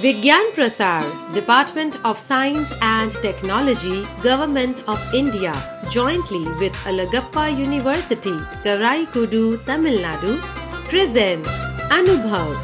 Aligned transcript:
Vigyan 0.00 0.52
Prasar, 0.52 1.02
Department 1.32 1.96
of 2.04 2.20
Science 2.20 2.70
and 2.82 3.14
Technology, 3.22 4.06
Government 4.22 4.86
of 4.86 5.00
India, 5.14 5.54
jointly 5.90 6.44
with 6.60 6.74
Alagappa 6.84 7.48
University, 7.56 8.36
Karaikudu, 8.62 9.64
Tamil 9.64 9.98
Nadu, 10.00 10.38
presents 10.90 11.48
Anubhav, 11.88 12.58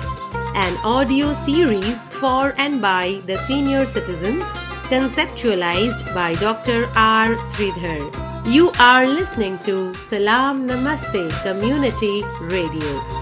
an 0.54 0.76
audio 0.84 1.32
series 1.46 2.04
for 2.20 2.52
and 2.58 2.82
by 2.82 3.22
the 3.24 3.38
senior 3.46 3.86
citizens, 3.86 4.44
conceptualized 4.92 6.04
by 6.14 6.34
Dr. 6.34 6.84
R. 6.94 7.36
Sridhar. 7.54 8.00
You 8.46 8.72
are 8.78 9.06
listening 9.06 9.58
to 9.60 9.94
Salam 10.10 10.68
Namaste 10.68 11.30
Community 11.42 12.22
Radio. 12.40 13.21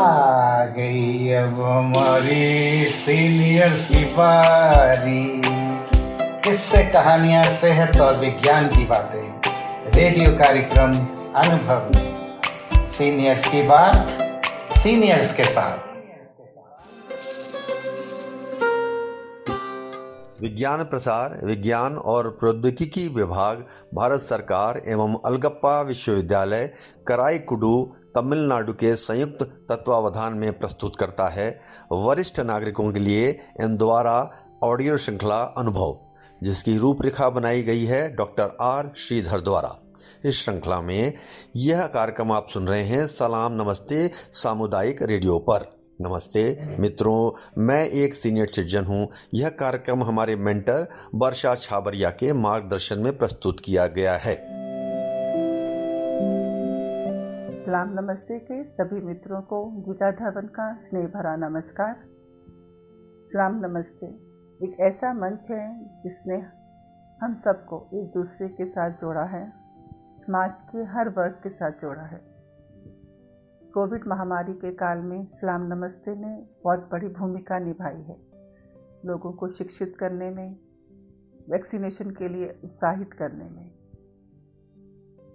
आ 0.00 0.64
गई 0.64 1.30
अब 1.30 1.62
हमारी 1.62 2.84
senior 2.84 3.70
बारी 4.12 5.42
किससे 6.40 6.82
कहानियाँ, 6.84 7.44
सेहत 7.44 8.00
और 8.00 8.16
विज्ञान 8.16 8.68
की 8.68 8.84
बातें, 8.84 9.40
रेडियो 9.94 10.32
कार्यक्रम, 10.32 10.92
अनुभव। 11.34 11.92
सीनियर्स 12.90 13.46
की 13.46 13.62
बात, 13.62 13.96
सीनियर्स 14.78 15.36
के 15.36 15.44
साथ। 15.44 15.78
विज्ञान 20.42 20.84
प्रसार, 20.84 21.40
विज्ञान 21.44 21.96
और 21.96 22.36
प्रौद्योगिकी 22.40 23.08
विभाग, 23.08 23.64
भारत 23.94 24.20
सरकार 24.20 24.82
एवं 24.86 25.18
अलगप्पा 25.26 25.80
विश्वविद्यालय, 25.82 26.70
कराईकुडू 27.08 27.96
तमिलनाडु 28.14 28.72
के 28.72 28.94
संयुक्त 28.96 29.42
तत्वावधान 29.68 30.34
में 30.34 30.52
प्रस्तुत 30.58 30.96
करता 30.96 31.28
है 31.28 31.48
वरिष्ठ 31.92 32.40
नागरिकों 32.40 32.90
के 32.92 33.00
लिए 33.00 33.32
द्वारा 33.60 34.30
ऑडियो 34.64 34.96
श्रृंखला 34.96 35.40
अनुभव, 35.58 35.96
जिसकी 36.40 36.76
रूपरेखा 36.78 37.28
बनाई 37.30 37.62
गई 37.62 37.84
है 37.84 38.08
डॉक्टर 38.16 38.56
आर 38.60 38.92
श्रीधर 38.98 39.40
द्वारा। 39.40 39.76
इस 40.24 40.44
श्रृंखला 40.44 40.80
में 40.80 41.12
यह 41.56 41.86
कार्यक्रम 41.86 42.32
आप 42.32 42.46
सुन 42.52 42.68
रहे 42.68 42.84
हैं 42.84 43.06
सलाम 43.08 43.52
नमस्ते 43.52 44.10
सामुदायिक 44.34 45.02
रेडियो 45.02 45.38
पर। 45.40 45.72
नमस्ते 46.00 46.76
मित्रों, 46.78 47.30
मैं 47.58 47.84
एक 47.88 48.14
सीनियर 48.14 48.46
सिटीजन 48.46 48.84
हूँ। 48.84 49.08
यह 49.34 49.48
कार्यक्रम 49.48 50.02
हमारे 50.04 50.36
मेंटर 50.36 50.86
वर्षा 51.14 51.54
छाबरिया 51.54 52.10
के 52.12 52.32
मार्गदर्शन 52.32 52.98
में 52.98 53.16
प्रस्तुत 53.18 53.60
किया 53.64 53.86
गया 53.88 54.16
है। 54.16 54.34
सलाम 57.74 57.92
नमस्ते 58.00 58.38
के 58.38 58.64
सभी 58.64 59.00
मित्रों 59.00 59.42
को 59.42 59.66
गीता 59.66 60.10
धवन 60.10 60.46
का 60.46 60.76
स्नेह 60.76 61.06
भरा 61.06 61.36
नमस्कार। 61.36 61.96
सलाम 63.32 63.66
नमस्ते। 63.66 64.06
एक 64.66 64.76
ऐसा 64.80 65.12
मंच 65.12 65.40
है 65.50 65.84
जिसने 66.02 66.36
हम 67.22 67.34
सबको 67.34 67.88
एक 67.94 68.12
दूसरे 68.12 68.48
के 68.48 68.66
साथ 68.66 68.90
जोड़ा 68.90 69.24
है। 69.24 69.50
समाज 70.18 70.50
के 70.72 70.78
हर 70.78 71.08
वर्ग 71.08 71.32
के 71.32 71.48
साथ 71.48 71.70
जोड़ा 71.70 72.02
है। 72.02 72.20
कोविड 73.74 74.06
महामारी 74.06 74.52
के 74.52 74.72
काल 74.72 74.98
में 74.98 75.24
सलाम 75.24 75.66
नमस्ते 75.66 76.14
ने 76.14 76.46
बहुत 76.64 76.88
बड़ी 76.92 77.08
भूमिका 77.08 77.58
निभाई 77.58 78.02
है। 78.02 78.16
लोगों 79.06 79.32
को 79.32 79.48
शिक्षित 79.48 79.96
करने 80.00 80.30
में, 80.30 80.56
वैक्सीनेशन 81.50 82.10
के 82.10 82.28
लिए 82.28 82.60
उत्साहित 82.64 83.12
करने 83.12 83.44
में। 83.44 83.70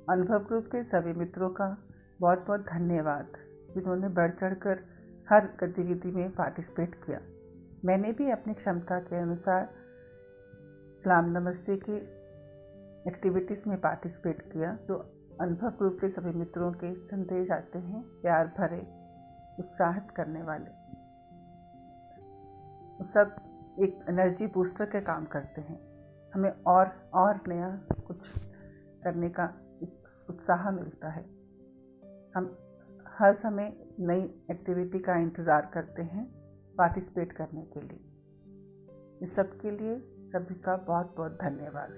अनुभव 0.09 0.39
ग्रुप 0.39 0.65
के 0.65 0.83
सभी 0.83 1.13
मित्रों 1.13 1.49
का 1.49 1.85
बहुत 2.21 2.45
बहुत 2.47 2.61
धन्यवाद, 2.61 3.27
जिन्होंने 3.73 4.09
बढ़ 4.09 4.31
चढ़ 4.31 4.53
कर 4.53 4.79
हर 5.29 5.45
गतिविधि 5.45 6.11
में 6.11 6.31
पार्टिसिपेट 6.31 6.95
किया। 6.95 7.19
मैंने 7.85 8.11
भी 8.11 8.31
अपनी 8.31 8.53
क्षमता 8.53 8.99
के 8.99 9.15
अनुसार 9.15 9.69
सलाम 11.03 11.25
नमस्ते 11.25 11.77
की 11.77 11.95
एक्टिविटीज़ 13.09 13.69
में 13.69 13.81
पार्टिसिपेट 13.81 14.41
किया, 14.41 14.77
जो 14.87 14.95
अनुभव 15.41 15.73
रूप 15.81 15.97
से 16.01 16.09
सभी 16.09 16.39
मित्रों 16.39 16.71
के 16.71 16.95
संदेश 16.95 17.51
आते 17.51 17.79
हैं, 17.79 18.03
प्यार 18.03 18.47
भरे, 18.47 18.79
उत्साहित 19.59 20.11
करने 20.11 20.43
वाले। 20.43 20.79
सब 23.05 23.35
एक 23.79 24.05
एनर्जी 24.09 24.47
बूस्टर 24.47 24.85
के 24.85 25.01
काम 25.01 25.25
करते 25.25 25.61
हैं। 25.61 25.79
हमें 26.35 26.51
और 26.67 27.09
और 27.13 27.39
नया 27.47 27.81
कुछ 28.07 28.17
करने 29.03 29.29
का 29.29 29.53
उत्साह 30.29 30.71
मिलता 30.71 31.09
है। 31.09 31.38
हम 32.35 32.45
हर 33.19 33.33
समय 33.35 33.71
नई 33.99 34.21
एक्टिविटी 34.51 34.99
का 34.99 35.15
इंतज़ार 35.17 35.69
करते 35.73 36.01
हैं 36.01 36.25
पार्टिसिपेट 36.77 37.31
करने 37.31 37.61
के 37.73 37.81
लिए। 37.81 39.25
इस 39.25 39.35
सब 39.35 39.57
के 39.61 39.71
लिए 39.71 39.95
सभी 40.29 40.55
का 40.55 40.75
बहुत 40.77 41.13
बहुत 41.17 41.37
धन्यवाद। 41.41 41.93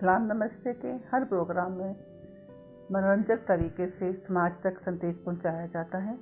सलाम 0.00 0.26
नमस्ते 0.26 0.72
के 0.74 0.88
हर 1.08 1.24
प्रोग्राम 1.24 1.72
में 1.72 1.90
मनोरंजक 2.92 3.44
तरीके 3.48 3.86
से 3.90 4.12
समाज 4.20 4.52
तक 4.62 4.80
संदेश 4.80 5.16
पहुँचाया 5.16 5.66
जाता 5.66 5.98
है। 5.98 6.16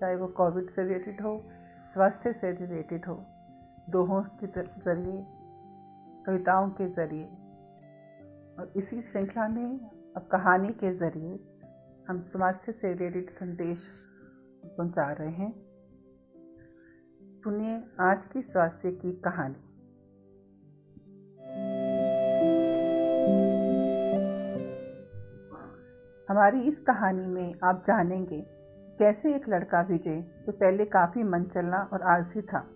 चाहे 0.00 0.16
वो 0.16 0.26
कोविड 0.36 0.70
से 0.70 0.82
रिलेटेड 0.82 1.20
हो, 1.20 1.36
स्वास्थ्य 1.94 2.32
से 2.32 2.50
रिलेटेड 2.52 3.06
हो, 3.06 3.14
दोहों 3.90 4.22
के 4.40 4.46
ज़रिए, 4.46 5.24
कविताओं 6.26 6.68
के 6.70 6.88
ज़रिए 6.90 7.24
और 8.58 8.72
इसी 8.76 9.02
श्रृंखला 9.02 9.48
में 9.48 9.78
अब 10.16 10.28
कहानी 10.32 10.72
के 10.74 10.94
ज़रिए 10.94 11.36
हम 12.08 12.20
समाज 12.22 12.54
से 12.54 12.92
रिलेटेड 12.92 13.30
संदेश 13.30 13.78
पहुँचा 14.64 15.12
रहे 15.12 15.28
हैं। 15.28 15.52
सुनिए 17.44 17.76
आज 18.00 18.26
की 18.32 18.42
स्वास्थ्य 18.42 18.90
की 18.92 19.12
कहानी। 19.12 19.54
हमारी 26.30 26.60
इस 26.60 26.80
कहानी 26.80 27.26
में 27.26 27.54
आप 27.64 27.84
जानेंगे 27.86 28.40
कैसे 28.98 29.34
एक 29.36 29.48
लड़का 29.48 29.80
विजय 29.80 30.20
जो 30.46 30.52
पहले 30.52 30.84
काफ़ी 30.84 31.22
मन 31.22 31.44
चलना 31.44 31.78
और 31.92 32.02
आलसी 32.02 32.42
था, 32.42 32.66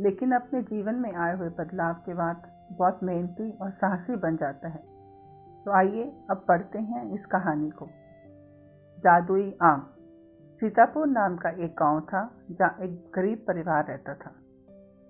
लेकिन 0.00 0.32
अपने 0.32 0.62
जीवन 0.62 0.94
में 0.94 1.12
आए 1.12 1.36
हुए 1.36 1.48
बदलाव 1.48 1.94
के 1.94 2.14
बाद 2.14 2.42
बहुत 2.72 3.00
मेहनती 3.02 3.50
और 3.50 3.70
साहसी 3.70 4.16
बन 4.16 4.36
जाता 4.36 4.68
है। 4.68 4.82
तो 5.64 5.76
आइए 5.76 6.04
अब 6.30 6.44
पढ़ते 6.48 6.78
हैं 6.78 7.14
इस 7.14 7.26
कहानी 7.26 7.70
को। 7.70 7.88
जादुई 8.98 9.56
आम। 9.62 9.94
सीतापुर 10.60 11.06
नाम 11.06 11.36
का 11.36 11.50
एक 11.50 11.72
गाँव 11.72 12.00
था, 12.00 12.44
जहाँ 12.50 12.78
एक 12.82 13.12
गरीब 13.16 13.38
परिवार 13.38 13.86
रहता 13.86 14.14
था। 14.14 14.30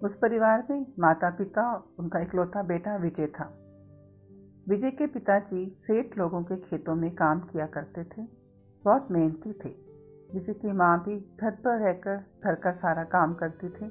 उस 0.05 0.17
परिवार 0.17 0.67
में 0.71 0.87
माता 0.99 1.31
पिता 1.31 1.93
उनका 2.01 2.21
इकलौता 2.21 2.63
बेटा 2.63 2.97
विजय 2.97 3.27
था। 3.27 3.59
विजय 4.69 4.91
के 4.91 5.07
पिताजी 5.07 5.79
सेठ 5.81 6.19
लोगों 6.19 6.43
के 6.43 6.57
खेतों 6.57 6.95
में 6.95 7.15
काम 7.15 7.41
किया 7.41 7.67
करते 7.67 8.05
थे। 8.05 8.23
बहुत 8.85 9.09
मेहनती 9.11 9.53
थे। 9.53 9.69
विजय 10.35 10.53
की 10.53 10.73
माँ 10.73 10.99
भी 10.99 11.37
घर 11.41 11.51
पर 11.51 11.79
रहकर 11.79 12.17
घर 12.45 12.55
का 12.55 12.73
सारा 12.73 13.05
काम 13.05 13.35
करती 13.35 13.69
थी। 13.69 13.87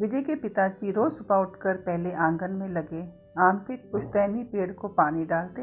विजय 0.00 0.22
के 0.22 0.34
पिताजी 0.34 0.90
रोज 0.90 1.12
सुबह 1.12 1.36
उठकर 1.36 1.76
पहले 1.76 2.12
आँगन 2.12 2.52
में 2.52 2.68
लगे, 2.68 3.02
आम 3.38 3.58
के 3.58 3.76
पुश्तैनी 3.76 4.44
पेड़ 4.44 4.72
को 4.72 4.88
पानी 4.88 5.24
डालते 5.24 5.62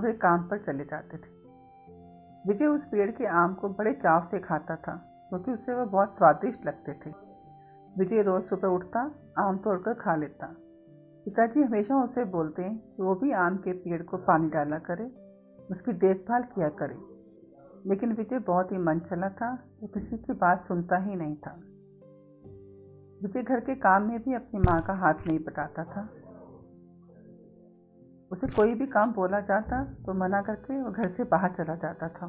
वे 0.00 0.12
काम 0.12 0.42
पर 0.42 0.58
चले 0.58 0.84
जाते 0.84 1.16
थे। 1.16 1.37
विजय 2.48 2.66
उस 2.66 2.84
पेड़ 2.84 3.10
के 3.10 3.26
आम 3.26 3.54
को 3.54 3.68
बड़े 3.68 3.92
चाव 3.92 4.22
से 4.22 4.38
खाता 4.38 4.76
था, 4.76 4.96
क्योंकि 5.28 5.52
उसे 5.52 5.74
वह 5.74 5.84
बहुत 5.84 6.18
स्वादिष्ट 6.18 6.66
लगते 6.66 6.92
थे। 6.92 7.10
विजय 7.98 8.22
रोज 8.22 8.42
सुबह 8.42 8.68
उठता, 8.68 9.00
आम 9.38 9.56
तोड़कर 9.58 9.94
खा 9.94 10.16
लेता। 10.16 10.46
पिताजी 11.24 11.62
हमेशा 11.62 12.04
उसे 12.04 12.24
बोलते 12.24 12.62
हैं 12.62 12.78
कि 12.78 13.02
वो 13.02 13.14
भी 13.14 13.32
आम 13.32 13.56
के 13.56 13.72
पेड़ 13.72 14.02
को 14.02 14.16
पानी 14.16 14.48
डाला 14.48 14.78
करे, 14.78 15.04
उसकी 15.70 15.92
देखभाल 15.92 16.42
किया 16.42 16.68
करे। 16.68 17.18
लेकिन 17.86 18.12
विजय 18.12 18.38
बहुत 18.38 18.72
ही 18.72 18.78
मन 18.78 18.98
चला 18.98 19.28
था, 19.28 19.64
वो 19.80 19.88
किसी 19.88 20.18
की 20.18 20.32
बात 20.32 20.64
सुनता 20.64 20.96
ही 20.96 21.16
नहीं 21.16 21.36
था। 21.36 21.60
विजय 23.22 23.42
घर 23.42 23.60
के 23.60 23.74
काम 23.74 24.02
में 24.02 24.22
भी 24.22 24.34
अपनी 24.34 24.60
माँ 24.60 24.82
का 24.82 24.92
हाथ 24.92 25.14
नहीं 25.26 25.38
बटाता 25.38 25.84
था। 25.84 26.08
उसे 28.30 28.46
कोई 28.46 28.74
भी 28.74 28.86
काम 28.88 29.12
बोला 29.12 29.40
जाता 29.42 29.82
तो 30.06 30.14
मना 30.14 30.40
करके 30.42 30.80
वो 30.82 30.90
घर 30.90 31.10
से 31.10 31.24
बाहर 31.26 31.50
चला 31.50 31.74
जाता 31.76 32.08
था। 32.10 32.26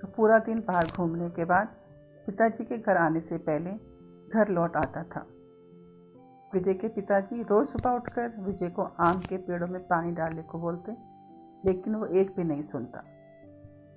तो 0.00 0.06
पूरा 0.16 0.38
दिन 0.38 0.58
बाहर 0.60 0.86
घूमने 0.96 1.28
के 1.30 1.44
बाद 1.44 1.66
पिताजी 2.26 2.64
के 2.64 2.78
घर 2.78 2.96
आने 2.96 3.20
से 3.20 3.38
पहले 3.40 3.70
घर 4.30 4.48
लौट 4.48 4.76
आता 4.76 5.02
था। 5.04 5.26
विजय 6.54 6.74
के 6.74 6.88
पिताजी 6.88 7.42
रोज 7.42 7.68
सुबह 7.68 7.90
उठकर 7.90 8.34
विजय 8.40 8.68
को 8.70 8.82
आम 9.00 9.20
के 9.20 9.36
पेड़ों 9.38 9.66
में 9.66 9.80
पानी 9.82 10.12
डालने 10.12 10.42
को 10.42 10.58
बोलते, 10.58 10.92
लेकिन 11.64 11.94
वो 11.94 12.06
एक 12.14 12.34
भी 12.36 12.44
नहीं 12.44 12.62
सुनता। 12.64 13.04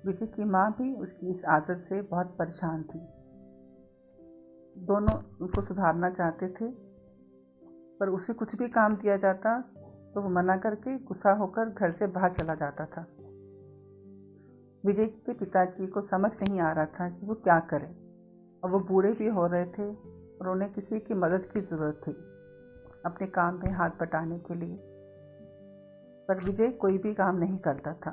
विजय 0.06 0.26
की 0.26 0.44
माँ 0.46 0.70
भी 0.72 0.92
उसकी 0.96 1.30
इस 1.30 1.44
आदत 1.48 1.84
से 1.88 2.00
बहुत 2.02 2.34
परेशान 2.38 2.82
थी। 2.82 2.98
दोनों 4.76 5.16
उनको 5.40 5.62
सुधारना 5.62 6.10
चाहते 6.10 6.48
थे, 6.50 6.70
पर 8.00 8.08
उसे 8.08 8.32
कुछ 8.32 8.54
भी 8.56 8.68
काम 8.68 8.96
दिया 8.96 9.16
जाता 9.16 9.58
तो 10.14 10.22
वो 10.22 10.28
मना 10.28 10.56
करके 10.56 10.96
गुस्सा 10.98 11.32
होकर 11.32 11.68
घर 11.68 11.90
से 11.90 12.06
बाहर 12.06 12.32
चला 12.32 12.54
जाता 12.54 12.84
था। 12.86 13.06
विजय 14.84 15.06
के 15.06 15.32
पिताजी 15.32 15.86
को 15.86 16.00
समझ 16.00 16.30
नहीं 16.42 16.60
आ 16.60 16.70
रहा 16.72 16.84
था 16.84 17.08
कि 17.08 17.26
वो 17.26 17.34
क्या 17.34 17.58
करें। 17.58 17.90
और 18.62 18.70
वो 18.70 18.78
बूढ़े 18.78 19.12
भी 19.12 19.28
हो 19.28 19.46
रहे 19.46 19.64
थे 19.64 19.88
और 19.92 20.48
उन्हें 20.48 20.72
किसी 20.72 20.98
की 20.98 21.14
मदद 21.14 21.46
की 21.46 21.60
ज़रूरत 21.60 22.00
थी, 22.06 22.12
अपने 23.06 23.26
काम 23.26 23.54
में 23.54 23.72
हाथ 23.72 23.90
बटाने 23.90 24.38
के 24.38 24.54
लिए। 24.54 24.76
पर 26.28 26.44
विजय 26.44 26.68
कोई 26.70 26.98
भी 26.98 27.14
काम 27.14 27.36
नहीं 27.36 27.58
करता 27.58 27.92
था। 27.92 28.10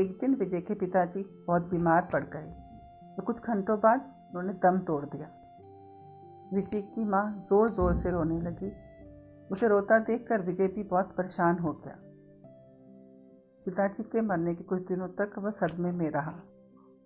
एक 0.00 0.18
दिन 0.20 0.34
विजय 0.34 0.60
के 0.60 0.74
पिताजी 0.74 1.22
बहुत 1.46 1.62
बीमार 1.62 2.08
पड़ 2.12 2.24
गए। 2.24 2.50
तो 3.16 3.22
कुछ 3.22 3.36
घंटों 3.36 3.78
बाद 3.78 4.00
उन्होंने 4.28 4.52
दम 4.52 4.78
तोड़ 4.78 5.04
दिया। 5.04 5.28
विजय 6.54 6.80
की 6.80 7.04
माँ 7.04 7.24
ज़ोर 7.48 7.70
ज़ोर 7.70 7.96
से 7.96 8.10
रोने 8.10 8.40
लगी। 8.40 8.70
उसे 9.52 9.68
रोता 9.68 9.98
देखकर 9.98 10.42
विजय 10.42 10.68
भी 10.68 10.82
बहुत 10.82 11.14
परेशान 11.16 11.58
हो 11.58 11.72
गया। 11.72 11.96
पिताजी 13.66 14.02
के 14.02 14.20
मरने 14.20 14.54
के 14.54 14.64
कुछ 14.64 14.82
दिनों 14.88 15.08
तक 15.08 15.38
वह 15.38 15.50
सदमे 15.50 15.92
में 15.92 16.10
रहा। 16.10 16.32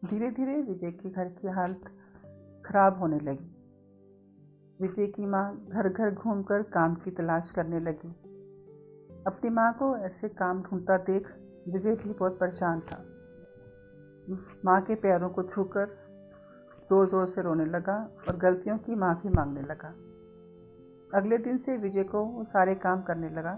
धीरे 0.04 0.30
धीरे 0.30 0.60
विजय 0.62 0.90
के 0.90 1.10
घर 1.10 1.28
की 1.28 1.48
हालत 1.48 1.84
खराब 2.66 2.98
होने 2.98 3.18
लगी। 3.20 3.48
विजय 4.80 5.06
की 5.06 5.26
माँ 5.26 5.44
घर 5.68 5.88
घर 5.88 6.14
घूमकर 6.14 6.62
काम 6.62 6.94
की 6.94 7.10
तलाश 7.10 7.50
करने 7.50 7.80
लगी। 7.80 8.08
अपनी 9.26 9.50
माँ 9.50 9.72
को 9.72 9.96
ऐसे 9.96 10.28
काम 10.34 10.62
ढूंढता 10.62 10.96
देख 11.04 11.26
विजय 11.68 11.94
भी 11.94 12.12
बहुत 12.12 12.38
परेशान 12.40 12.80
था। 12.80 13.04
माँ 14.64 14.80
के 14.80 14.94
पैरों 14.94 15.28
को 15.28 15.42
छूकर 15.42 15.98
ज़ोर 16.90 17.06
ज़ोर 17.06 17.26
से 17.26 17.42
रोने 17.42 17.64
लगा 17.64 17.96
और 18.28 18.36
गलतियों 18.36 18.76
की 18.78 18.94
माफ़ी 18.94 19.28
मांगने 19.28 19.62
लगा। 19.62 19.92
अगले 21.14 21.38
दिन 21.38 21.58
से 21.58 21.76
विजय 21.76 22.02
को 22.02 22.24
वो 22.24 22.44
सारे 22.44 22.74
काम 22.74 23.02
करने 23.02 23.28
लगा, 23.28 23.52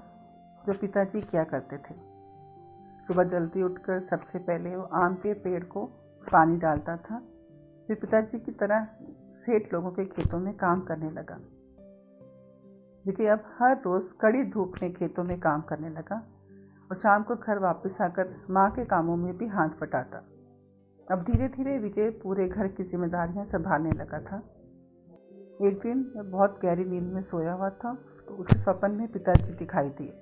जो 0.66 0.72
पिताजी 0.72 1.20
किया 1.20 1.44
करते 1.44 1.76
थे। 1.78 1.94
सुबह 3.06 3.24
जल्दी 3.24 3.62
उठकर 3.62 4.00
सबसे 4.06 4.38
पहले 4.38 4.76
वो 4.76 4.82
आम 4.94 5.14
के 5.14 5.32
पेड़ 5.34 5.62
को 5.64 5.84
पानी 6.22 6.56
डालता 6.56 6.96
था, 6.96 7.18
फिर 7.88 7.96
पिताजी 7.96 8.38
की 8.38 8.52
तरह 8.52 8.86
सेठ 9.42 9.72
लोगों 9.74 9.90
के 9.90 10.04
खेतों 10.04 10.38
में 10.38 10.52
काम 10.54 10.80
करने 10.80 11.10
लगा। 11.10 11.38
विजय 13.04 13.26
अब 13.26 13.44
हर 13.58 13.76
रोज़ 13.76 14.04
कड़ी 14.20 14.42
धूप 14.44 14.72
में 14.82 14.92
खेतों 14.92 15.24
में 15.24 15.38
काम 15.40 15.60
करने 15.60 15.88
लगा 15.88 16.16
और 16.90 16.96
शाम 16.96 17.22
को 17.22 17.36
घर 17.36 17.58
वापस 17.58 18.00
आकर 18.00 18.34
माँ 18.50 18.70
के 18.70 18.84
कामों 18.84 19.16
में 19.16 19.36
भी 19.38 19.46
हाथ 19.46 19.78
बटाता। 19.80 20.18
अब 21.08 21.22
धीरे 21.22 21.48
धीरे 21.48 21.78
विजय 21.78 22.10
पूरे 22.22 22.48
घर 22.48 22.68
की 22.68 22.84
जिम्मेदारियाँ 22.84 23.44
संभालने 23.46 23.90
लगा 23.90 24.20
था। 24.20 24.42
एक 25.62 25.78
दिन 25.78 26.12
मैं 26.16 26.30
बहुत 26.30 26.60
गहरी 26.62 26.84
नींद 26.84 27.12
में 27.12 27.22
सोया 27.22 27.52
हुआ 27.52 27.70
था 27.70 27.94
तो 28.28 28.34
उसे 28.34 28.58
सपन 28.58 28.90
में 28.90 29.12
पिताजी 29.12 29.52
दिखाई 29.52 29.88
दिए। 29.88 30.12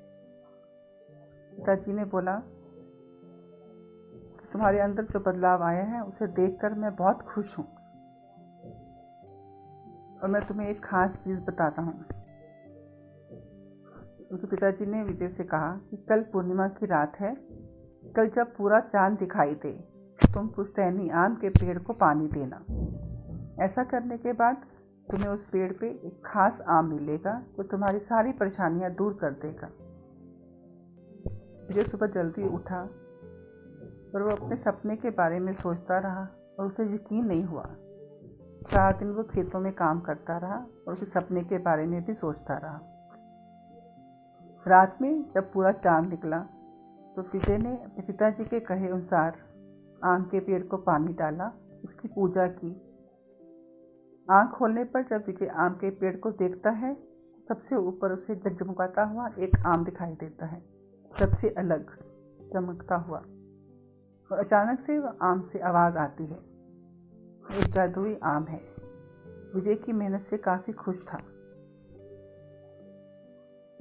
पिताजी 1.57 1.93
ने 1.93 2.05
बोला, 2.05 2.37
तुम्हारे 4.53 4.81
अंदर 4.81 5.05
जो 5.05 5.21
बदलाव 5.21 5.63
आया 5.63 5.85
है, 5.85 6.01
उसे 6.05 6.27
देखकर 6.27 6.75
मैं 6.75 6.97
बहुत 6.97 7.23
खुश 7.23 7.59
हूँ। 7.59 7.65
और 10.23 10.29
मैं 10.29 10.43
तुम्हें 10.49 10.69
एक 10.69 10.85
खास 10.85 11.17
चीज़ 11.17 11.41
बताता 11.41 11.83
हूँ। 11.83 12.01
उसके 14.33 14.47
पिताजी 14.47 14.87
ने 14.87 15.05
विजय 15.05 15.29
से 15.29 15.45
कहा 15.45 15.81
कि 15.91 15.97
कल 15.97 16.23
पूर्णिमा 16.23 16.69
की 16.69 16.87
रात 16.87 17.17
है, 17.21 17.35
कल 18.17 18.29
जब 18.29 18.57
पूरा 18.57 18.81
चाँद 18.81 19.19
दिखाई 19.19 19.55
दे, 19.55 19.73
तुम 20.35 20.49
पुश्तैनी 20.49 21.09
आम 21.11 21.35
के 21.35 21.49
पेड़ 21.49 21.79
को 21.79 21.93
पानी 21.93 22.27
देना। 22.27 22.57
ऐसा 23.65 23.85
करने 23.85 24.19
के 24.19 24.33
बाद 24.33 24.67
तुम्हें 25.11 25.29
उस 25.29 25.45
पेड़ 25.45 25.73
पे 25.73 25.87
एक 26.07 26.21
खास 26.27 26.61
आम 26.69 26.89
मिलेगा, 26.89 27.33
जो 27.57 27.63
तुम्हारी 27.63 27.99
सारी 27.99 28.33
परेशानियाँ 28.33 28.91
दूर 28.91 29.13
कर 29.15 29.31
देगा। 29.31 29.69
जो 31.75 31.83
सुबह 31.83 32.07
जल्दी 32.07 32.49
उठा 32.49 32.81
और 34.15 34.23
वो 34.23 34.31
अपने 34.31 34.57
सपने 34.57 34.97
के 34.97 35.11
बारे 35.11 35.39
में 35.41 35.53
सोचता 35.53 35.99
रहा 35.99 36.23
और 36.59 36.67
उसे 36.67 36.85
यकीन 36.95 37.25
नहीं 37.27 37.45
हुआ। 37.45 37.65
सारा 38.63 38.91
दिन 38.99 39.11
वो 39.11 39.23
खेतों 39.23 39.61
में 39.61 39.73
काम 39.73 40.01
करता 40.01 40.37
रहा 40.39 40.57
और 40.89 40.93
उसे 40.93 41.07
सपने 41.07 41.43
के 41.45 41.59
बारे 41.59 41.87
में 41.87 42.03
भी 42.05 42.15
सोचता 42.15 42.57
रहा। 42.57 42.81
रात 44.67 44.99
में 45.03 45.23
जब 45.35 45.53
पूरा 45.53 45.73
चाँद 45.73 46.09
निकला 46.09 46.39
तो 47.17 47.23
विजय 47.23 47.59
ने 47.59 47.73
अपने 47.75 48.03
पिताजी 48.03 48.45
के 48.45 48.61
कहे 48.61 48.89
अनुसार 48.89 49.37
आम 50.05 50.25
के 50.25 50.41
पेड़ 50.41 50.63
को 50.63 50.77
पानी 50.77 51.13
डाला, 51.13 51.47
उसकी 51.85 52.09
पूजा 52.09 52.47
की। 52.47 52.71
आँख 54.31 54.51
खोलने 54.51 54.85
पर 54.85 55.03
जब 55.03 55.25
विजय 55.27 55.47
आम 55.47 55.75
के 55.75 55.91
पेड़ 55.91 56.17
को 56.17 56.31
देखता 56.31 56.71
है, 56.71 56.95
सबसे 57.49 57.77
ऊपर 57.77 58.13
उसे 58.13 58.35
जगमगाता 58.35 59.03
हुआ 59.03 59.29
एक 59.39 59.67
आम 59.67 59.85
दिखाई 59.85 60.13
देता 60.13 60.47
है। 60.47 60.63
सबसे 61.19 61.49
अलग, 61.49 61.91
चमकता 62.53 62.95
हुआ। 62.95 63.19
और 64.33 64.39
अचानक 64.39 64.81
से 64.81 64.99
वह 64.99 65.17
आम 65.23 65.49
से 65.53 65.59
आवाज़ 65.59 65.97
आती 65.97 66.27
है। 66.27 66.37
एक 67.59 67.73
जादुई 67.73 68.19
आम 68.23 68.45
है। 68.45 68.61
विजय 69.55 69.75
की 69.75 69.93
मेहनत 69.93 70.27
से 70.31 70.37
काफ़ी 70.37 70.73
खुश 70.73 71.07
था। 71.13 71.19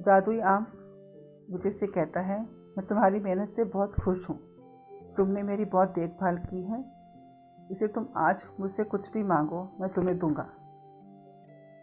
जादुई 0.02 0.40
आम, 0.40 0.66
विजय 1.50 1.70
से 1.70 1.86
कहता 1.86 2.20
है, 2.20 2.42
मैं 2.42 2.86
तुम्हारी 2.86 3.20
मेहनत 3.20 3.48
से 3.56 3.64
बहुत 3.64 3.92
खुश 4.04 4.30
हूँ। 4.30 4.40
तुमने 5.16 5.42
मेरी 5.42 5.64
बहुत 5.64 5.88
देखभाल 5.88 6.38
की 6.38 6.62
है। 6.62 6.99
इसे 7.70 7.86
तुम 7.86 8.06
आज 8.16 8.42
मुझसे 8.60 8.84
कुछ 8.84 9.10
भी 9.12 9.22
मांगो, 9.22 9.62
मैं 9.80 9.90
तुम्हें 9.90 10.18
दूँगा। 10.18 10.46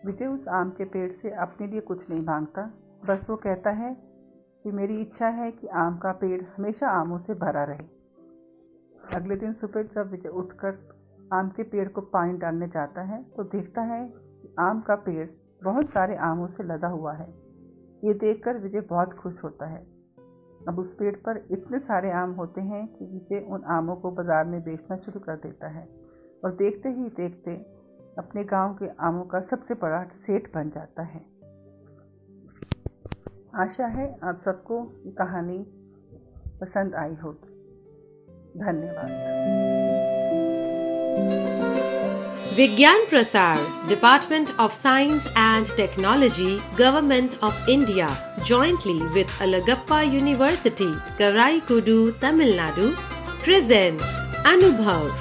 विजय 0.06 0.26
उस 0.26 0.48
आम 0.48 0.70
के 0.70 0.86
पेड़ 0.86 1.12
से 1.12 1.30
अपने 1.36 1.68
लिए 1.68 1.82
कुछ 1.82 2.10
नहीं 2.10 2.22
माँगता, 2.22 2.66
बस 3.06 3.30
वो 3.30 3.36
कहता 3.36 3.70
है 3.70 3.94
कि 4.64 4.72
मेरी 4.72 5.02
इच्छा 5.02 5.28
है 5.28 5.52
कि 5.52 5.68
आम 5.68 5.98
का 5.98 6.12
पेड़ 6.12 6.42
हमेशा 6.58 6.88
आमों 6.92 7.20
से 7.20 7.34
भरा 7.34 7.64
रहे। 7.64 7.86
अगले 9.16 9.36
दिन 9.36 9.54
सुबह 9.54 9.84
जब 9.96 10.12
विजय 10.12 10.30
उठकर 10.30 10.80
आम 11.34 11.50
के 11.50 11.64
पेड़ 11.64 11.88
को 11.90 12.02
पानी 12.02 12.38
डालने 12.38 12.68
जाता 12.68 13.02
है 13.02 13.24
तो 13.32 13.44
देखता 13.44 13.82
है 13.82 14.08
कि 14.08 14.56
आम 14.60 14.82
का 14.82 14.96
पेड़ 14.96 15.28
बहुत 15.64 15.90
सारे 15.90 16.16
आमों 16.16 16.48
से 16.48 16.64
लदा 16.64 16.88
हुआ 16.88 17.14
है। 17.14 17.30
ये 18.04 18.14
देखकर 18.14 18.58
विजय 18.58 18.82
बहुत 18.82 19.14
खुश 19.14 19.44
होता 19.44 19.66
है। 19.66 19.97
अब 20.68 20.80
उस 20.80 20.88
पेड़ 21.00 21.16
पर 21.16 21.38
इतने 21.52 21.80
सारे 21.80 22.12
आम 22.12 22.32
होते 22.32 22.62
हैं 22.62 22.86
कि 22.88 23.06
विजय 23.06 23.46
उन 23.50 23.64
आमों 23.72 23.96
को 23.96 24.12
बाज़ार 24.12 24.46
में 24.46 24.60
बेचना 24.62 24.98
शुरू 24.98 25.20
कर 25.20 25.36
देता 25.36 25.68
है 25.68 25.88
और 26.44 26.52
देखते 26.56 26.90
ही 26.90 27.10
देखते 27.20 27.52
अपने 28.18 28.44
गाँव 28.44 28.74
के 28.74 28.90
आमों 29.08 29.24
का 29.26 29.40
सबसे 29.42 29.74
बड़ा 29.74 30.04
सेठ 30.26 30.54
बन 30.56 30.70
जाता 30.70 31.04
है। 31.04 31.22
आशा 33.56 33.88
है 33.88 34.08
आप 34.24 34.40
सबको 34.46 34.82
ये 35.06 35.12
कहानी 35.12 35.58
पसंद 36.62 36.96
आई 36.96 37.16
होगी। 37.24 37.56
धन्यवाद। 38.60 39.10
विज्ञान 42.58 43.06
प्रसार 43.10 43.58
department 43.88 44.50
of 44.60 44.74
science 44.74 45.28
and 45.28 45.76
technology 45.78 46.58
government 46.80 47.40
of 47.44 47.70
India, 47.70 48.08
jointly 48.44 49.00
with 49.16 49.28
Alagappa 49.40 50.00
University, 50.12 50.92
Karaikudu, 51.18 52.20
Tamil 52.20 52.54
Nadu, 52.54 52.96
presents 53.44 54.04
Anubhav, 54.54 55.12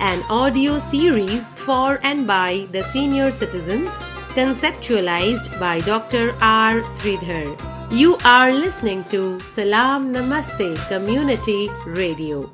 an 0.00 0.22
audio 0.30 0.78
series 0.90 1.48
for 1.66 1.98
and 2.02 2.26
by 2.26 2.66
the 2.72 2.82
senior 2.82 3.30
citizens, 3.30 3.90
conceptualized 4.34 5.58
by 5.60 5.78
Dr. 5.80 6.34
R. 6.40 6.82
Sridhar. 6.98 7.46
You 7.92 8.16
are 8.24 8.52
listening 8.52 9.04
to 9.14 9.38
Salam 9.54 10.12
Namaste 10.12 10.76
Community 10.88 11.70
Radio. 11.86 12.50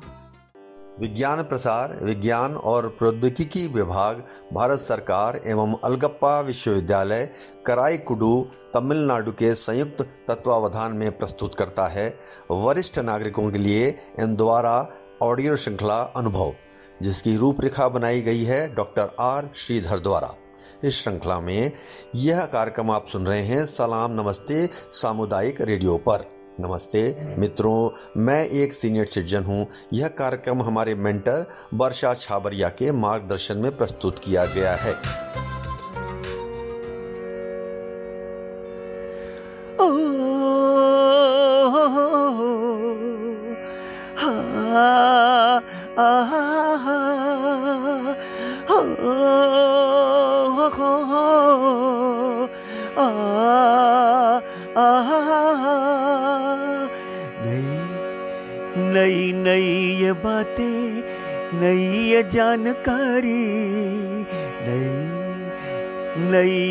विज्ञान 0.99 1.41
प्रसार, 1.43 1.97
विज्ञान 2.01 2.55
और 2.55 2.87
प्रौद्योगिकी 2.87 3.67
विभाग, 3.67 4.23
भारत 4.53 4.79
सरकार 4.79 5.41
एवं 5.45 5.75
अलगप्पा 5.83 6.39
विश्वविद्यालय, 6.39 7.29
कराईकुडू, 7.65 8.47
तमिलनाडु 8.73 9.31
के 9.31 9.55
संयुक्त 9.55 10.01
तत्वावधान 10.01 10.91
में 10.91 11.17
प्रस्तुत 11.17 11.55
करता 11.55 11.87
है 11.87 12.17
वरिष्ठ 12.51 12.99
नागरिकों 12.99 13.51
के 13.51 13.57
लिए 13.57 13.99
इन 14.19 14.35
द्वारा 14.35 14.87
ऑडियो 15.21 15.55
श्रृंखला 15.55 15.99
अनुभव, 16.01 16.53
जिसकी 17.01 17.35
रूपरेखा 17.37 17.87
बनाई 17.87 18.21
गई 18.21 18.43
है 18.43 18.75
डॉक्टर 18.75 19.15
आर 19.19 19.49
श्रीधर 19.55 19.99
द्वारा। 19.99 20.35
इस 20.83 21.03
श्रृंखला 21.03 21.39
में 21.39 21.71
यह 22.15 22.45
कार्यक्रम 22.45 22.91
आप 22.91 23.07
सुन 23.11 23.27
रहे 23.27 23.41
हैं। 23.41 23.65
सलाम 23.65 24.11
नमस्ते, 24.11 24.69
सामुदायिक 24.91 25.61
रेडियो 25.61 25.97
पर। 25.97 26.30
नमस्ते, 26.59 27.25
मित्रों, 27.37 27.89
मैं 28.17 28.45
एक 28.47 28.73
सीनियर 28.73 29.05
सिटीजन 29.05 29.43
हूँ। 29.43 29.67
यह 29.93 30.07
कार्यक्रम 30.07 30.61
हमारे 30.61 30.95
मेंटर 30.95 31.47
वर्षा 31.73 32.13
छाबरिया 32.13 32.69
के 32.69 32.91
मार्गदर्शन 32.91 33.57
में 33.57 33.77
प्रस्तुत 33.77 34.19
किया 34.23 34.45
गया 34.45 34.75
है। 34.75 34.95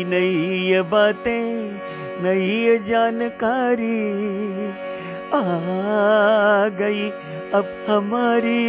नई 0.03 0.59
ये 0.69 0.81
बातें, 0.81 1.71
नई 2.23 2.45
ये 2.45 2.77
जानकारी 2.77 4.09
आ 5.33 5.41
गई। 6.67 7.09
अब 7.53 7.85
हमारी 7.89 8.61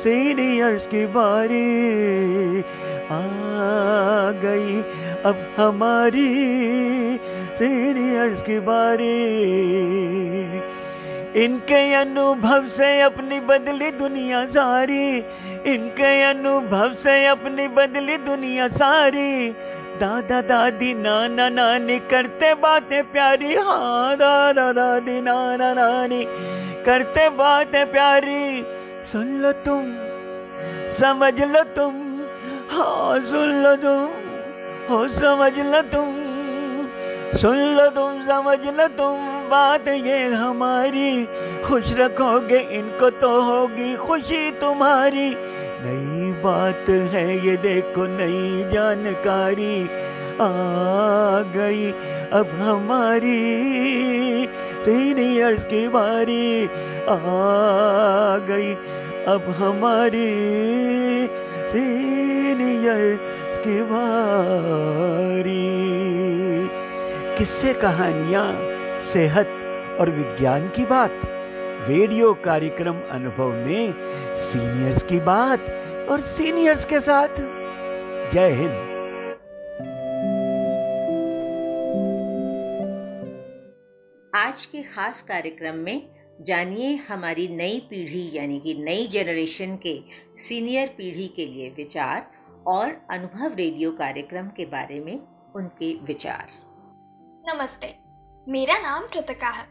सीनियर्स 0.00 0.86
की 0.86 1.06
बारी 1.06 2.60
आ 3.10 3.26
गई। 4.30 4.82
अब 5.24 5.54
हमारी 5.58 6.34
सीनियर्स 7.58 8.42
की 8.42 8.58
बारी। 8.60 9.16
इनके 11.44 11.94
अनुभव 11.94 12.66
से 12.66 13.00
अपनी 13.00 13.40
बदली 13.40 13.90
दुनिया 13.90 14.44
सारी, 14.46 15.18
इनके 15.74 16.22
अनुभव 16.22 16.92
से 16.92 17.26
अपनी 17.26 17.68
बदली 17.68 18.16
दुनिया 18.16 18.68
सारी। 18.68 19.54
दादा 20.00 20.40
दादी 20.42 20.92
नाना 20.94 21.48
नानी 21.48 21.98
करते 22.10 22.54
बातें 22.54 23.02
प्यारी। 23.12 23.54
हाँ 23.54 24.16
दादा 24.16 24.70
दादी 24.72 25.20
नाना 25.20 25.72
नानी 25.74 26.24
करते 26.84 27.28
बातें 27.30 27.84
प्यारी। 27.92 28.44
सुन 29.04 29.26
लो 29.42 29.52
तुम, 29.64 29.84
समझ 30.90 31.42
लो 31.42 31.62
तुम 31.76 31.94
हाँ 32.70 33.18
सुन 33.20 33.52
लो 33.62 33.74
तुम, 33.76 34.08
हो, 34.90 35.06
समझ 35.08 35.58
लो 35.58 35.80
तुम, 35.82 36.10
सुन 37.38 37.56
लो 37.76 37.88
तुम, 37.90 38.22
समझ 38.22 38.58
लो 38.68 38.86
तुम। 38.96 39.28
बात 39.50 39.88
ये 39.88 40.18
हमारी, 40.34 41.24
खुश 41.64 41.92
रखोगे, 41.92 42.58
इनको 42.78 43.10
तो 43.10 43.30
होगी 43.42 43.94
खुशी 43.96 44.50
तुम्हारी। 44.60 45.30
बात 46.42 46.88
है, 46.88 47.46
ये 47.46 47.56
देखो 47.56 48.06
नई 48.06 48.70
जानकारी 48.70 49.84
आ 50.40 51.40
गई। 51.56 51.90
अब 52.32 52.46
हमारी 52.60 53.40
सीनियर्स 54.84 55.64
की 55.64 55.88
बारी 55.88 56.64
आ 57.08 58.38
गई। 58.38 58.74
अब 59.28 59.50
हमारी 59.58 60.30
सीनियर 61.70 63.18
की 63.64 63.82
बारी। 63.82 65.60
किस्से, 67.38 67.72
कहानियाँ, 67.72 68.48
सेहत 69.02 69.48
और 70.00 70.10
विज्ञान 70.10 70.68
की 70.68 70.84
बात, 70.86 71.12
रेडियो 71.88 72.32
कार्यक्रम 72.34 72.96
अनुभव 73.10 73.52
में 73.52 73.94
सीनियर्स 74.34 75.02
की 75.02 75.20
बात 75.20 75.66
और 76.10 76.20
सीनियर्स 76.20 76.84
के 76.84 77.00
साथ। 77.00 77.28
जय 78.32 78.52
हिंद। 78.52 78.70
आज 84.34 84.66
के 84.66 84.82
खास 84.82 85.22
कार्यक्रम 85.22 85.74
में 85.74 86.10
जानिए 86.40 86.96
हमारी 86.96 87.48
नई 87.48 87.86
पीढ़ी 87.90 88.30
यानी 88.36 88.58
कि 88.58 88.74
नई 88.74 89.06
जनरेशन 89.06 89.76
के 89.76 90.02
सीनियर 90.36 90.88
पीढ़ी 90.88 91.26
के 91.28 91.46
लिए 91.46 91.70
विचार 91.70 92.30
और 92.66 92.88
अनुभव 93.10 93.54
रेडियो 93.54 93.90
कार्यक्रम 93.92 94.48
के 94.48 94.66
बारे 94.66 95.00
में 95.00 95.18
उनके 95.56 95.94
विचार। 95.94 96.46
नमस्ते 97.54 97.94
मेरा 98.48 98.78
नाम 98.78 99.02
कृतिका 99.02 99.48
है। 99.48 99.68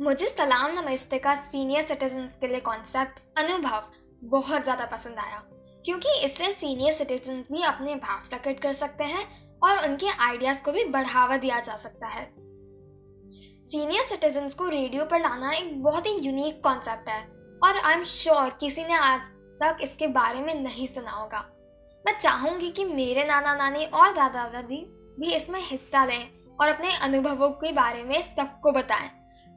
मुझे 0.00 0.26
सलाम 0.26 0.78
नमस्ते 0.78 1.18
का 1.18 1.34
सीनियर 1.34 1.82
सिटीजन 1.82 2.30
के 2.40 2.48
लिए 2.48 2.60
कॉन्सेप्ट 2.60 3.20
अनुभव 3.38 3.82
बहुत 4.22 4.62
ज़्यादा 4.62 4.84
पसंद 4.86 5.18
आया। 5.18 5.42
क्योंकि 5.84 6.18
इससे 6.24 6.52
सीनियर 6.52 6.92
सिटीजन 6.92 7.44
भी 7.52 7.62
अपने 7.62 7.94
भाव 7.94 8.28
प्रकट 8.28 8.60
कर 8.60 8.72
सकते 8.72 9.04
हैं 9.04 9.24
और 9.62 9.88
उनके 9.88 10.08
आइडियाज़ 10.20 10.62
को 10.62 10.72
भी 10.72 10.84
बढ़ावा 10.86 11.36
दिया 11.36 11.60
जा 11.60 11.76
सकता 11.76 12.06
है। 12.06 12.24
सीनियर 13.66 14.04
सिटीजन 14.04 14.48
को 14.48 14.68
रेडियो 14.68 15.04
पर 15.04 15.20
लाना 15.20 15.52
एक 15.52 15.82
बहुत 15.82 16.06
ही 16.06 16.12
यूनिक 16.18 16.62
कॉन्सेप्ट 16.64 17.08
है 17.08 17.20
और 17.62 17.76
आई 17.76 17.94
एम 17.94 18.04
श्योर 18.04 18.50
किसी 18.60 18.84
ने 18.84 18.94
आज 18.94 19.20
तक 19.60 19.78
इसके 19.82 20.06
बारे 20.08 20.40
में 20.40 20.54
नहीं 20.54 20.86
सुना 20.86 21.10
होगा। 21.10 21.44
मैं 22.04 22.18
चाहूँगी 22.20 22.70
कि 22.70 22.84
मेरे 22.84 23.24
नाना 23.24 23.54
नानी 23.54 23.84
और 23.84 24.12
दादा 24.12 24.48
दादी 24.48 24.84
भी 25.18 25.34
इसमें 25.34 25.60
हिस्सा 25.60 26.04
लें 26.04 26.28
और 26.60 26.68
अपने 26.68 26.94
अनुभवों 26.98 27.50
के 27.50 27.72
बारे 27.72 28.02
में 28.04 28.20
सबको 28.22 28.72
बताएँ। 28.72 29.10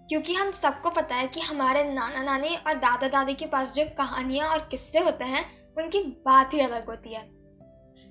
क्योंकि 0.10 0.34
हम 0.34 0.52
सबको 0.52 0.90
पता 0.90 1.16
है 1.16 1.28
कि 1.28 1.40
हमारे 1.40 1.84
नाना 1.84 2.24
नानी 2.24 2.56
और 2.56 2.74
दादा 2.74 3.08
दादी 3.08 3.34
के 3.34 3.46
पास 3.46 3.74
जो 3.74 3.86
कहानियाँ 3.86 4.48
और 4.48 4.68
किस्से 4.72 5.00
होते 5.00 5.24
हैं, 5.24 5.74
उनकी 5.76 6.00
बात 6.04 6.54
ही 6.54 6.60
अलग 6.60 6.86
होती 6.86 7.14
है। 7.14 7.22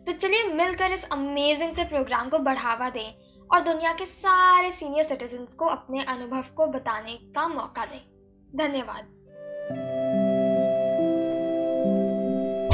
तो 0.04 0.12
चलिए 0.12 0.42
मिलकर 0.42 0.90
इस 0.90 1.04
अमेजिंग 1.04 1.74
से 1.76 1.84
प्रोग्राम 1.84 2.28
को 2.28 2.38
बढ़ावा 2.38 2.90
दें 2.90 3.14
और 3.52 3.60
दुनिया 3.60 3.92
के 3.92 4.06
सारे 4.06 4.70
सीनियर 4.70 5.04
सिटीजन 5.04 5.44
को 5.44 5.64
अपने 5.64 6.04
अनुभव 6.04 6.44
को 6.56 6.66
बताने 6.66 7.12
का 7.12 7.48
मौका 7.48 7.84
दें। 7.84 8.00
धन्यवाद। 8.56 9.13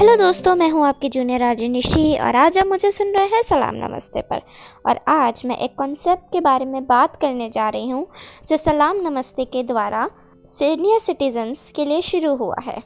हेलो 0.01 0.15
दोस्तों, 0.17 0.55
मैं 0.57 0.69
हूँ 0.71 0.85
आपकी 0.87 1.09
जूनियर 1.09 1.43
आर्जी 1.43 1.69
निशी 1.69 2.17
और 2.19 2.37
आज 2.37 2.59
आप 2.59 2.67
मुझे 2.67 2.91
सुन 2.91 3.09
रहे 3.15 3.27
हैं 3.29 3.41
सलाम 3.43 3.75
नमस्ते 3.77 4.21
पर। 4.23 4.41
और 4.89 5.01
आज 5.09 5.43
मैं 5.47 5.57
एक 5.57 5.75
कॉन्सेप्ट 5.79 6.33
के 6.33 6.41
बारे 6.41 6.65
में 6.65 6.87
बात 6.87 7.17
करने 7.21 7.49
जा 7.51 7.69
रही 7.69 7.91
हूँ, 7.91 8.07
जो 8.49 8.57
सलाम 8.57 9.01
नमस्ते 9.03 9.45
के 9.47 9.63
द्वारा 9.63 10.09
सीनियर 10.49 11.01
सिटीजन्स 11.01 11.71
के 11.77 11.85
लिए 11.85 12.01
शुरू 12.03 12.35
हुआ 12.37 12.57
है, 12.63 12.83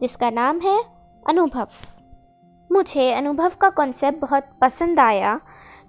जिसका 0.00 0.30
नाम 0.30 0.60
है 0.60 0.78
अनुभव। 1.26 1.68
मुझे 2.70 3.10
अनुभव 3.12 3.52
का 3.60 3.70
कॉन्सेप्ट 3.70 4.20
बहुत 4.20 4.52
पसंद 4.60 5.00
आया, 5.00 5.34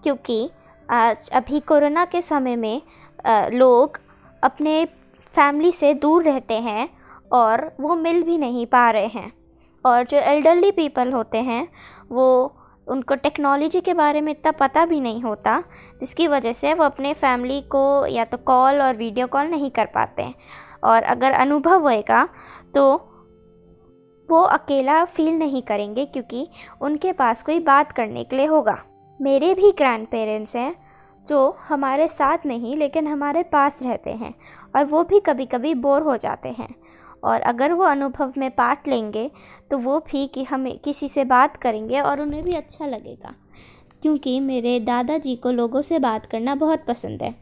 क्योंकि 0.04 0.50
आज 0.90 1.30
अभी 1.32 1.60
कोरोना 1.60 2.06
के 2.06 2.22
समय 2.22 2.56
में 2.56 2.82
लोग 3.54 4.00
अपने 4.44 4.84
फैमिली 5.36 5.72
से 5.74 5.94
दूर 5.96 6.24
रहते 6.24 6.62
हैं 6.62 6.90
और 7.34 7.72
वो 7.80 7.96
मिल 7.98 8.24
भी 8.24 8.38
नहीं 8.40 8.66
पा 8.66 8.90
रहे 8.92 9.08
हैं। 9.10 9.32
और 9.86 10.04
जो 10.04 10.18
एल्डरली 10.18 10.72
पीपल 10.72 11.12
होते 11.12 11.38
हैं, 11.40 11.68
वो 12.12 12.56
उनको 12.88 13.16
टेक्नोलॉजी 13.16 13.82
के 13.82 13.94
बारे 13.94 14.22
में 14.22 14.32
इतना 14.32 14.52
पता 14.52 14.86
भी 14.86 15.00
नहीं 15.02 15.22
होता, 15.22 15.64
जिसकी 16.00 16.28
वजह 16.28 16.54
से 16.54 16.74
वो 16.74 16.84
अपने 16.84 17.14
फैमिली 17.14 17.62
को 17.72 18.06
या 18.08 18.26
तो 18.26 18.38
कॉल 18.40 18.82
और 18.82 18.96
वीडियो 18.96 19.28
कॉल 19.28 19.48
नहीं 19.48 19.70
कर 19.72 19.86
पाते। 19.86 20.34
और 20.84 21.04
अगर 21.04 21.32
अनुभव 21.32 21.84
होएगा 21.84 22.28
तो 22.76 22.94
वो 24.30 24.42
अकेला 24.42 25.04
फील 25.06 25.34
नहीं 25.34 25.62
करेंगे, 25.62 26.06
क्योंकि 26.06 26.48
उनके 26.82 27.12
पास 27.12 27.44
कोई 27.44 27.60
बात 27.60 27.92
करने 27.92 28.24
के 28.24 28.36
लिए 28.36 28.46
होगा। 28.46 28.78
मेरे 29.20 29.54
भी 29.54 29.72
ग्रैंड 29.72 30.08
पेरेंट्स 30.08 30.56
हैं, 30.56 30.76
जो 31.28 31.58
हमारे 31.68 32.08
साथ 32.08 32.46
नहीं, 32.46 32.76
लेकिन 32.78 33.08
हमारे 33.08 33.44
पास 33.44 33.80
रहते 33.84 34.12
हैं, 34.12 34.34
और 34.76 34.86
वो 34.86 35.04
भी 35.04 35.20
कभी 35.20 35.46
कभी 35.46 35.74
बोर 35.76 36.02
हो 36.02 36.18
जाते 36.18 36.50
हैं। 36.50 36.74
और 37.24 37.42
अगर 37.42 37.74
वो 37.74 37.84
अनुभव 37.84 38.34
में 38.38 38.50
पार्ट 38.52 38.88
लेंगे 38.88 39.30
तो 39.72 39.78
वो 39.78 40.00
भी 40.12 40.26
कि 40.28 40.44
हमें 40.44 40.78
किसी 40.80 41.08
से 41.08 41.24
बात 41.26 41.56
करेंगे 41.58 42.00
और 42.02 42.22
उन्हें 42.22 42.44
भी 42.44 42.54
अच्छा 42.54 42.86
लगेगा। 42.86 43.34
क्योंकि 44.02 44.40
मेरे 44.40 44.80
दादाजी 44.82 45.36
को 45.36 45.52
लोगों 45.52 45.82
से 45.82 46.00
बात 46.00 46.26
करना 46.26 46.56
बहुत 46.56 46.84
पसंद 46.88 47.22
है। 47.24 47.34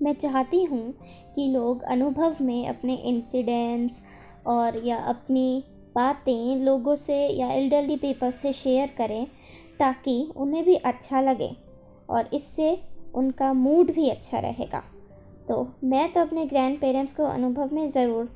मैं 0.00 0.14
चाहती 0.14 0.62
हूँ 0.64 0.92
कि 1.34 1.46
लोग 1.48 1.82
अनुभव 1.84 2.36
में 2.40 2.68
अपने 2.68 2.94
इंसिडेंट्स 3.06 4.02
और 4.46 4.80
या 4.86 4.96
अपनी 5.04 5.62
बातें 5.96 6.64
लोगों 6.64 6.96
से 6.96 7.16
या 7.28 7.50
एल्डरली 7.50 7.96
पीपल 7.96 8.30
से 8.32 8.52
शेयर 8.52 8.90
करें, 8.98 9.26
ताकि 9.78 10.32
उन्हें 10.36 10.64
भी 10.64 10.74
अच्छा 10.76 11.20
लगे 11.20 11.50
और 12.08 12.28
इससे 12.32 12.78
उनका 13.14 13.52
मूड 13.52 13.92
भी 13.92 14.08
अच्छा 14.08 14.38
रहेगा। 14.38 14.82
तो 15.48 15.66
मैं 15.84 16.12
तो 16.12 16.20
अपने 16.20 16.44
ग्रैंड 16.46 16.78
पेरेंट्स 16.80 17.14
को 17.14 17.24
अनुभव 17.24 17.74
में 17.74 17.90
ज़रूर 17.90 18.28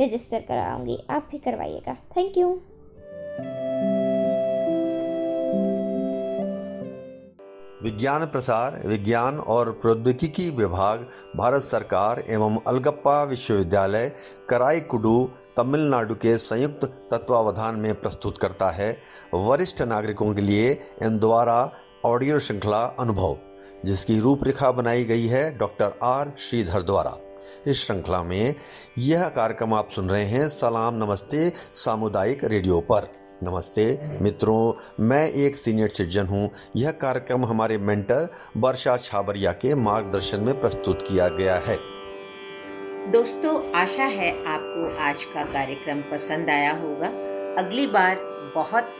रजिस्टर 0.00 0.40
कराऊँगी। 0.40 1.06
आप 1.10 1.28
भी 1.30 1.38
करवाइएगा। 1.38 1.94
थैंक 1.94 2.36
यू 2.36 2.60
विज्ञान 7.82 8.24
प्रसार, 8.26 8.82
विज्ञान 8.86 9.38
और 9.38 9.70
प्रौद्योगिकी 9.70 10.50
विभाग, 10.50 11.08
भारत 11.36 11.62
सरकार 11.62 12.24
एवं 12.28 12.58
अलगप्पा 12.66 13.22
विश्वविद्यालय, 13.22 14.12
कराईकुडू, 14.48 15.30
तमिलनाडु 15.56 16.14
के 16.14 16.38
संयुक्त 16.38 16.84
तत्वावधान 17.10 17.74
में 17.74 18.00
प्रस्तुत 18.00 18.38
करता 18.38 18.70
है। 18.70 18.98
वरिष्ठ 19.34 19.82
नागरिकों 19.82 20.34
के 20.34 20.42
लिए 20.42 20.70
इन 21.02 21.18
द्वारा 21.18 21.72
ऑडियो 22.04 22.38
श्रृंखला 22.38 22.84
अनुभव। 22.84 23.38
जिसकी 23.84 24.18
रूपरेखा 24.20 24.70
बनाई 24.70 25.04
गई 25.04 25.26
है 25.26 25.58
डॉक्टर 25.58 25.98
आर 26.02 26.32
श्रीधर 26.38 26.82
द्वारा। 26.82 27.18
इस 27.66 27.86
श्रृंखला 27.86 28.22
में 28.22 28.54
यह 28.98 29.28
कार्यक्रम 29.28 29.74
आप 29.74 29.88
सुन 29.94 30.10
रहे 30.10 30.24
हैं 30.24 30.48
सलाम 30.48 30.94
नमस्ते 30.94 31.52
सामुदायिक 31.74 32.44
रेडियो 32.44 32.80
पर। 32.80 33.08
नमस्ते 33.42 34.08
मित्रों, 34.22 34.72
मैं 35.00 35.30
एक 35.30 35.56
सीनियर 35.56 35.88
सिटीजन 35.88 36.26
हूँ। 36.26 36.50
यह 36.76 36.90
कार्यक्रम 36.90 37.44
हमारे 37.44 37.78
मेंटर 37.78 38.28
वर्षा 38.56 38.96
छाबरिया 38.96 39.52
के 39.52 39.74
मार्गदर्शन 39.74 40.40
में 40.40 40.60
प्रस्तुत 40.60 41.04
किया 41.08 41.28
गया 41.28 41.56
है। 41.56 41.76
दोस्तों, 43.12 43.72
आशा 43.72 44.02
है 44.02 44.30
आपको 44.46 45.02
आज 45.02 45.24
का 45.24 45.44
कार्यक्रम 45.44 46.00
पसंद 46.00 46.50
आया 46.50 46.72
होगा। 46.72 47.08
अगली 47.62 47.86
बार 47.86 48.16
बहुत 48.54 48.94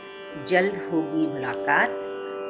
जल्द 0.47 0.75
होगी 0.93 1.27
मुलाकात। 1.27 1.89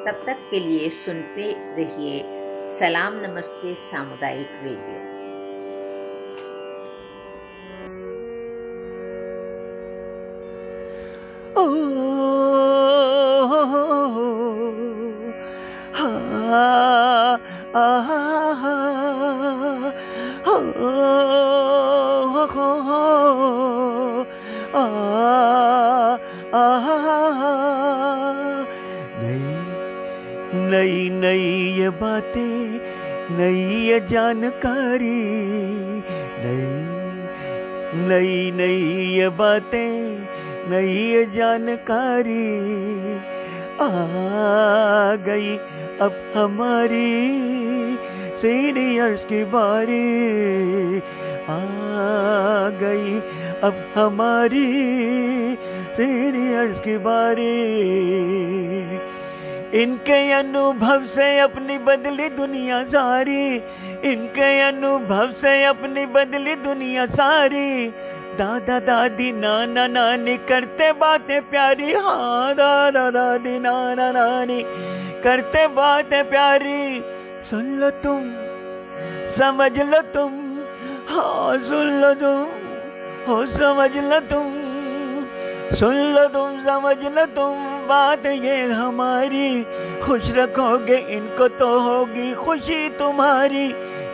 तब 0.06 0.24
तक 0.28 0.48
के 0.52 0.60
लिए 0.60 0.90
सुनते 0.90 1.52
रहिए 1.78 2.22
सलाम 2.70 3.20
नमस्ते 3.22 3.74
सामुदायिक 3.76 4.60
रेडियो 4.64 5.14
नई 30.74 31.10
नई 31.14 31.50
ये 31.80 31.90
बातें, 32.02 32.80
नई 33.38 33.64
ये 33.88 34.00
जानकारी, 34.10 35.20
नई 36.44 36.68
नई 38.08 38.52
नई 38.52 38.80
ये 39.16 39.30
बातें, 39.40 39.94
नई 40.72 40.94
ये 41.12 41.26
जानकारी 41.36 42.48
आ 43.82 43.90
गई 45.28 45.56
अब 46.02 46.14
हमारी 46.36 47.12
सीनियर्स 48.42 49.26
की 49.26 49.44
बारी 49.54 50.10
आ 51.50 51.60
गई 52.82 53.20
अब 53.70 53.86
हमारी 53.96 54.68
सीनियर्स 55.98 56.80
की 56.82 56.98
बारी। 57.08 57.54
इनके 59.74 60.32
अनुभव 60.32 61.04
से 61.04 61.40
अपनी 61.40 61.78
बदली 61.78 62.30
दुनिया 62.30 62.84
सारी। 62.84 63.56
इनके 64.04 64.60
अनुभव 64.62 65.32
से 65.32 65.64
अपनी 65.64 66.06
बदली 66.06 66.56
दुनिया 66.56 67.06
सारी। 67.06 67.88
दादा 68.38 68.80
दादी 68.80 69.32
नाना 69.32 69.88
नानी 69.88 70.38
करते 70.50 70.92
बातें 70.94 71.42
प्यारी। 71.50 71.94
हाँ 71.94 72.54
दादा 72.54 73.10
दादी 73.12 73.58
नाना 73.60 74.12
नानी 74.12 74.62
करते 75.24 75.68
बातें 75.68 76.24
प्यारी। 76.30 77.04
सुन 77.44 77.66
लो 77.80 77.90
तुम, 78.04 78.22
समझ 79.30 79.80
लो 79.82 80.02
तुम 80.14 80.42
हाँ 81.10 81.58
सुन 81.60 81.88
लो 82.02 82.14
तुम, 82.14 82.46
हो, 83.28 83.46
समझ 83.46 83.92
लो 83.98 84.20
तुम, 84.30 84.54
सुन 85.76 85.96
लो 86.14 86.28
तुम, 86.28 86.60
समझ 86.62 86.98
लो 87.16 87.26
तुम। 87.36 87.73
बात 87.88 88.26
ये 88.26 88.62
हमारी। 88.62 89.64
खुश 90.04 90.32
रखोगे, 90.32 90.96
इनको 90.96 91.48
तो 91.48 91.80
होगी 91.80 92.34
खुशी 92.34 92.90
तुम्हारी। 92.90 93.74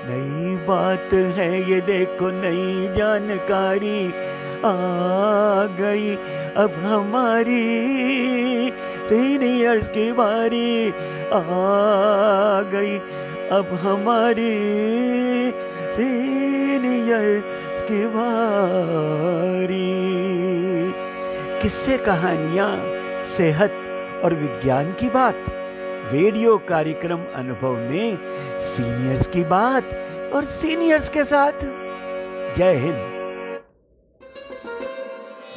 नई 0.09 0.57
बात 0.57 1.13
है 1.13 1.71
ये 1.71 1.81
देखो, 1.81 2.29
नई 2.31 2.95
जानकारी 2.95 4.07
आ 4.65 4.75
गई। 5.79 6.15
अब 6.57 6.71
हमारी 6.83 7.63
सीनियर्स 9.05 9.89
की 9.89 10.11
बारी 10.11 10.89
आ 11.33 11.41
गई। 12.61 12.97
अब 13.49 13.79
हमारी 13.81 14.55
सीनियर 15.95 17.43
की 17.87 18.07
बारी। 18.07 19.89
किससे 21.61 21.97
कहानियाँ 21.97 22.75
सेहत 23.29 23.71
और 24.25 24.33
विज्ञान 24.33 24.91
की 24.91 25.09
बात, 25.09 25.45
रेडियो 26.13 26.57
कार्यक्रम 26.57 27.23
अनुभव 27.35 27.75
में 27.79 28.17
सीनियर्स 28.59 29.27
की 29.27 29.43
बात 29.43 29.89
और 30.33 30.45
सीनियर्स 30.45 31.09
के 31.09 31.23
साथ। 31.23 31.59
जय 32.57 32.75
हिंद। 32.75 33.07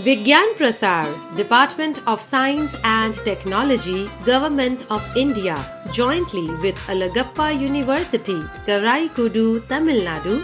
विज्ञान 0.05 0.53
प्रसार 0.59 1.15
department 1.37 1.99
of 2.09 2.23
science 2.23 2.75
and 2.75 3.15
technology 3.25 4.05
government 4.27 4.79
of 4.91 5.19
India 5.19 5.57
jointly 5.95 6.47
with 6.63 6.89
Alagappa 6.91 7.49
university 7.51 8.41
Karaikudi 9.17 9.59
Tamil Nadu 9.71 10.37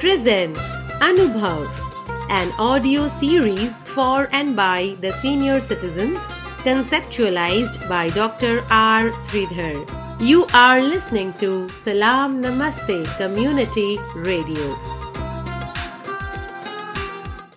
presents 0.00 0.74
Anubhav 1.02 1.88
An 2.32 2.50
audio 2.60 3.08
series 3.08 3.72
for 3.94 4.28
and 4.34 4.48
by 4.56 4.82
the 5.00 5.10
senior 5.12 5.60
citizens 5.60 6.26
conceptualized 6.64 7.88
by 7.88 8.08
Dr. 8.08 8.64
R. 8.70 9.10
Sridhar. 9.26 9.76
You 10.20 10.46
are 10.52 10.80
listening 10.82 11.32
to 11.40 11.68
Salam 11.82 12.42
Namaste 12.42 13.04
Community 13.16 13.98
Radio. 14.14 14.99